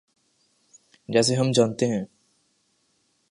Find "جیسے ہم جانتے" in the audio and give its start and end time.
1.09-1.85